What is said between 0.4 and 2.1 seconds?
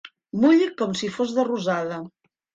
Mulli com si fos de rosada.